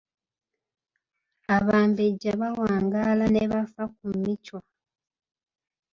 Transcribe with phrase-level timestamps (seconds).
[1.55, 4.59] Abambejja baawangaala ne bafa ku Michwa.